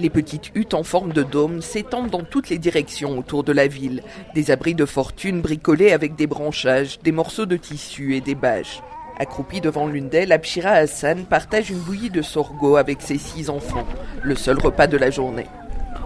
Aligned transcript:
Les 0.00 0.08
petites 0.08 0.50
huttes 0.54 0.72
en 0.72 0.82
forme 0.82 1.12
de 1.12 1.22
dôme 1.22 1.60
s'étendent 1.60 2.08
dans 2.08 2.22
toutes 2.22 2.48
les 2.48 2.56
directions 2.56 3.18
autour 3.18 3.44
de 3.44 3.52
la 3.52 3.66
ville. 3.66 4.02
Des 4.34 4.50
abris 4.50 4.74
de 4.74 4.86
fortune 4.86 5.42
bricolés 5.42 5.92
avec 5.92 6.16
des 6.16 6.26
branchages, 6.26 6.98
des 7.00 7.12
morceaux 7.12 7.44
de 7.44 7.58
tissu 7.58 8.16
et 8.16 8.22
des 8.22 8.34
bâches. 8.34 8.80
Accroupie 9.18 9.60
devant 9.60 9.86
l'une 9.86 10.08
d'elles, 10.08 10.32
Abshira 10.32 10.70
Hassan 10.70 11.26
partage 11.26 11.68
une 11.68 11.80
bouillie 11.80 12.08
de 12.08 12.22
sorgho 12.22 12.76
avec 12.76 13.02
ses 13.02 13.18
six 13.18 13.50
enfants, 13.50 13.86
le 14.22 14.34
seul 14.36 14.58
repas 14.58 14.86
de 14.86 14.96
la 14.96 15.10
journée. 15.10 15.48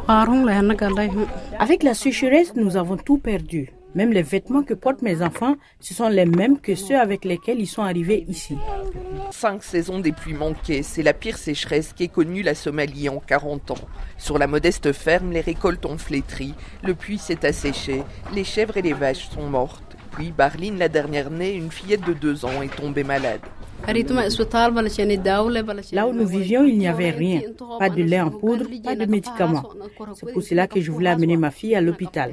Avec 0.08 1.84
la 1.84 1.94
sécheresse, 1.94 2.56
nous 2.56 2.76
avons 2.76 2.96
tout 2.96 3.18
perdu. 3.18 3.70
Même 3.94 4.12
les 4.12 4.22
vêtements 4.22 4.64
que 4.64 4.74
portent 4.74 5.02
mes 5.02 5.22
enfants, 5.22 5.54
ce 5.78 5.94
sont 5.94 6.08
les 6.08 6.26
mêmes 6.26 6.58
que 6.58 6.74
ceux 6.74 6.98
avec 6.98 7.24
lesquels 7.24 7.60
ils 7.60 7.68
sont 7.68 7.82
arrivés 7.82 8.24
ici. 8.26 8.56
Cinq 9.36 9.64
saisons 9.64 9.98
des 9.98 10.12
pluies 10.12 10.32
manquées, 10.32 10.84
c'est 10.84 11.02
la 11.02 11.12
pire 11.12 11.38
sécheresse 11.38 11.92
qu'ait 11.92 12.06
connue 12.06 12.42
la 12.42 12.54
Somalie 12.54 13.08
en 13.08 13.18
40 13.18 13.72
ans. 13.72 13.88
Sur 14.16 14.38
la 14.38 14.46
modeste 14.46 14.92
ferme, 14.92 15.32
les 15.32 15.40
récoltes 15.40 15.84
ont 15.86 15.98
flétri, 15.98 16.54
le 16.84 16.94
puits 16.94 17.18
s'est 17.18 17.44
asséché, 17.44 18.04
les 18.32 18.44
chèvres 18.44 18.76
et 18.76 18.82
les 18.82 18.92
vaches 18.92 19.28
sont 19.30 19.48
mortes. 19.48 19.96
Puis 20.12 20.30
Barline, 20.30 20.78
la 20.78 20.88
dernière 20.88 21.30
née, 21.30 21.52
une 21.52 21.72
fillette 21.72 22.06
de 22.06 22.12
deux 22.12 22.44
ans, 22.44 22.62
est 22.62 22.74
tombée 22.74 23.02
malade. 23.02 23.40
Là 25.92 26.06
où 26.06 26.12
nous 26.12 26.26
vivions, 26.26 26.64
il 26.64 26.78
n'y 26.78 26.86
avait 26.86 27.10
rien. 27.10 27.40
Pas 27.80 27.90
de 27.90 28.02
lait 28.04 28.20
en 28.20 28.30
poudre, 28.30 28.66
pas 28.84 28.94
de 28.94 29.04
médicaments. 29.04 29.68
C'est 30.14 30.32
pour 30.32 30.42
cela 30.44 30.68
que 30.68 30.80
je 30.80 30.92
voulais 30.92 31.10
amener 31.10 31.36
ma 31.36 31.50
fille 31.50 31.74
à 31.74 31.80
l'hôpital. 31.80 32.32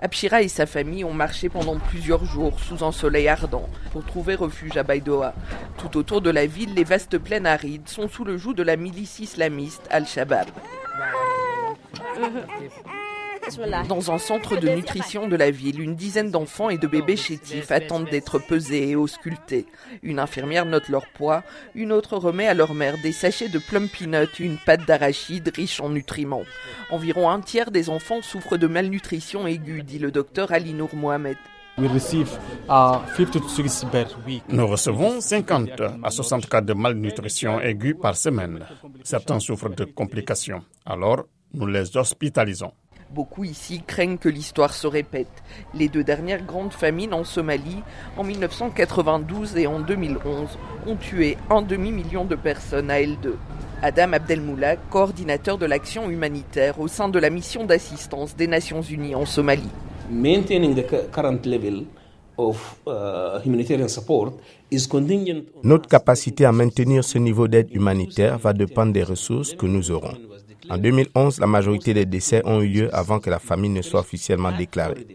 Abshira 0.00 0.42
et 0.42 0.48
sa 0.48 0.66
famille 0.66 1.04
ont 1.04 1.12
marché 1.12 1.48
pendant 1.48 1.78
plusieurs 1.78 2.24
jours 2.24 2.58
sous 2.60 2.84
un 2.84 2.92
soleil 2.92 3.28
ardent 3.28 3.68
pour 3.92 4.04
trouver 4.04 4.34
refuge 4.34 4.76
à 4.76 4.82
Baïdoa. 4.82 5.34
Tout 5.78 5.96
autour 5.96 6.20
de 6.20 6.30
la 6.30 6.46
ville, 6.46 6.74
les 6.74 6.84
vastes 6.84 7.18
plaines 7.18 7.46
arides 7.46 7.88
sont 7.88 8.08
sous 8.08 8.24
le 8.24 8.36
joug 8.36 8.54
de 8.54 8.62
la 8.62 8.76
milice 8.76 9.18
islamiste 9.18 9.86
Al-Shabaab. 9.90 10.48
Dans 13.88 14.10
un 14.10 14.18
centre 14.18 14.56
de 14.56 14.68
nutrition 14.68 15.28
de 15.28 15.36
la 15.36 15.50
ville, 15.50 15.80
une 15.80 15.94
dizaine 15.94 16.30
d'enfants 16.30 16.70
et 16.70 16.78
de 16.78 16.86
bébés 16.86 17.16
chétifs 17.16 17.70
attendent 17.70 18.08
d'être 18.10 18.38
pesés 18.38 18.90
et 18.90 18.96
auscultés. 18.96 19.66
Une 20.02 20.18
infirmière 20.18 20.66
note 20.66 20.88
leur 20.88 21.06
poids, 21.08 21.42
une 21.74 21.92
autre 21.92 22.16
remet 22.16 22.46
à 22.46 22.54
leur 22.54 22.74
mère 22.74 22.96
des 23.02 23.12
sachets 23.12 23.48
de 23.48 23.58
plum 23.58 23.88
peanut, 23.88 24.38
une 24.38 24.58
pâte 24.58 24.86
d'arachide 24.86 25.50
riche 25.54 25.80
en 25.80 25.88
nutriments. 25.90 26.44
Environ 26.90 27.30
un 27.30 27.40
tiers 27.40 27.70
des 27.70 27.90
enfants 27.90 28.22
souffrent 28.22 28.58
de 28.58 28.66
malnutrition 28.66 29.46
aiguë, 29.46 29.82
dit 29.82 29.98
le 29.98 30.10
docteur 30.10 30.52
Ali 30.52 30.74
Nour 30.74 30.94
Mohamed. 30.94 31.36
Nous 34.48 34.66
recevons 34.66 35.20
50 35.20 35.70
à 36.02 36.10
60 36.10 36.48
cas 36.48 36.60
de 36.60 36.72
malnutrition 36.74 37.60
aiguë 37.60 37.94
par 37.94 38.16
semaine. 38.16 38.66
Certains 39.04 39.38
souffrent 39.38 39.70
de 39.70 39.84
complications. 39.84 40.62
Alors, 40.84 41.24
nous 41.54 41.66
les 41.66 41.96
hospitalisons. 41.96 42.72
Beaucoup 43.14 43.44
ici 43.44 43.82
craignent 43.86 44.18
que 44.18 44.28
l'histoire 44.28 44.74
se 44.74 44.86
répète. 44.86 45.42
Les 45.74 45.88
deux 45.88 46.04
dernières 46.04 46.44
grandes 46.44 46.72
famines 46.72 47.14
en 47.14 47.24
Somalie, 47.24 47.82
en 48.18 48.24
1992 48.24 49.56
et 49.56 49.66
en 49.66 49.80
2011, 49.80 50.58
ont 50.86 50.96
tué 50.96 51.38
un 51.48 51.62
demi-million 51.62 52.26
de 52.26 52.34
personnes 52.34 52.90
à 52.90 53.00
L2. 53.00 53.32
Adam 53.82 54.12
Abdelmoula, 54.12 54.76
coordinateur 54.76 55.56
de 55.56 55.64
l'action 55.64 56.10
humanitaire 56.10 56.78
au 56.80 56.88
sein 56.88 57.08
de 57.08 57.18
la 57.18 57.30
mission 57.30 57.64
d'assistance 57.64 58.36
des 58.36 58.46
Nations 58.46 58.82
Unies 58.82 59.14
en 59.14 59.24
Somalie. 59.24 59.70
Notre 65.64 65.88
capacité 65.88 66.44
à 66.44 66.52
maintenir 66.52 67.04
ce 67.04 67.18
niveau 67.18 67.48
d'aide 67.48 67.68
humanitaire 67.72 68.38
va 68.38 68.52
dépendre 68.52 68.92
des 68.92 69.02
ressources 69.02 69.54
que 69.54 69.66
nous 69.66 69.90
aurons. 69.90 70.14
En 70.70 70.78
2011, 70.78 71.40
la 71.40 71.46
majorité 71.46 71.94
des 71.94 72.04
décès 72.04 72.42
ont 72.44 72.60
eu 72.60 72.68
lieu 72.68 72.94
avant 72.94 73.20
que 73.20 73.30
la 73.30 73.38
famine 73.38 73.74
ne 73.74 73.82
soit 73.82 74.00
officiellement 74.00 74.52
déclarée. 74.52 75.06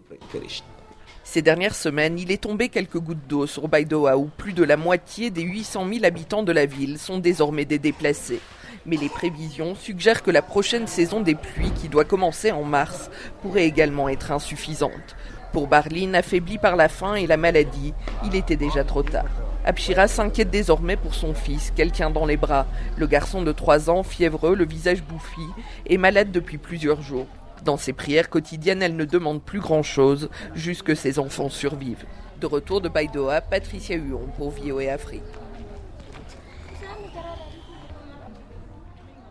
Ces 1.23 1.41
dernières 1.41 1.75
semaines, 1.75 2.19
il 2.19 2.31
est 2.31 2.41
tombé 2.43 2.69
quelques 2.69 2.99
gouttes 2.99 3.27
d'eau 3.27 3.47
sur 3.47 3.67
Baidoa 3.67 4.17
où 4.17 4.29
plus 4.37 4.53
de 4.53 4.63
la 4.63 4.77
moitié 4.77 5.29
des 5.29 5.41
800 5.41 5.87
000 5.91 6.05
habitants 6.05 6.43
de 6.43 6.51
la 6.51 6.65
ville 6.65 6.99
sont 6.99 7.17
désormais 7.17 7.65
des 7.65 7.79
déplacés. 7.79 8.39
Mais 8.85 8.97
les 8.97 9.09
prévisions 9.09 9.75
suggèrent 9.75 10.23
que 10.23 10.31
la 10.31 10.41
prochaine 10.41 10.87
saison 10.87 11.21
des 11.21 11.35
pluies, 11.35 11.71
qui 11.71 11.87
doit 11.87 12.03
commencer 12.03 12.51
en 12.51 12.63
mars, 12.63 13.09
pourrait 13.41 13.65
également 13.65 14.09
être 14.09 14.31
insuffisante. 14.31 15.15
Pour 15.53 15.67
Barline, 15.67 16.15
affaibli 16.15 16.57
par 16.57 16.75
la 16.75 16.89
faim 16.89 17.15
et 17.15 17.27
la 17.27 17.37
maladie, 17.37 17.93
il 18.25 18.35
était 18.35 18.57
déjà 18.57 18.83
trop 18.83 19.03
tard. 19.03 19.42
Abshira 19.65 20.09
s'inquiète 20.09 20.49
désormais 20.49 20.97
pour 20.97 21.15
son 21.15 21.33
fils, 21.33 21.71
quelqu'un 21.71 22.09
dans 22.09 22.25
les 22.25 22.35
bras. 22.35 22.65
Le 22.97 23.07
garçon 23.07 23.41
de 23.41 23.51
3 23.51 23.89
ans, 23.89 24.03
fiévreux, 24.03 24.55
le 24.55 24.65
visage 24.65 25.03
bouffi, 25.03 25.47
est 25.85 25.97
malade 25.97 26.31
depuis 26.31 26.57
plusieurs 26.57 27.01
jours. 27.01 27.27
Dans 27.63 27.77
ses 27.77 27.93
prières 27.93 28.29
quotidiennes, 28.29 28.83
elle 28.83 28.97
ne 28.97 29.05
demande 29.05 29.41
plus 29.41 29.61
grand-chose, 29.61 30.29
juste 30.53 30.83
que 30.83 30.95
ses 30.95 31.17
enfants 31.17 31.49
survivent. 31.49 32.05
De 32.41 32.45
retour 32.45 32.81
de 32.81 32.89
Baidoa, 32.89 33.39
Patricia 33.39 33.95
Huon 33.95 34.27
pour 34.37 34.53
et 34.81 34.89
Afrique. 34.89 35.21